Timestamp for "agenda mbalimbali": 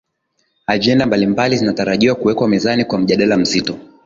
0.67-1.57